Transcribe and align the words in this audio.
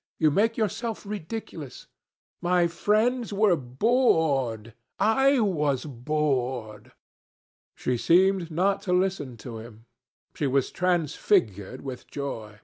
You 0.17 0.31
make 0.31 0.57
yourself 0.57 1.05
ridiculous. 1.05 1.85
My 2.41 2.65
friends 2.65 3.31
were 3.31 3.55
bored. 3.55 4.73
I 4.97 5.39
was 5.39 5.85
bored." 5.85 6.93
She 7.75 7.97
seemed 7.97 8.49
not 8.49 8.81
to 8.81 8.93
listen 8.93 9.37
to 9.45 9.59
him. 9.59 9.85
She 10.33 10.47
was 10.47 10.71
transfigured 10.71 11.81
with 11.81 12.07
joy. 12.07 12.57